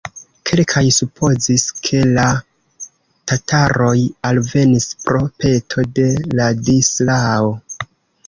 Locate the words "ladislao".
6.41-7.55